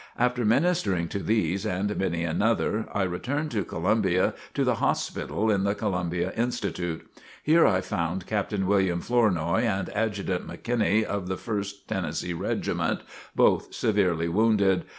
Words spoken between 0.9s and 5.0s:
to these and many another, I returned to Columbia to the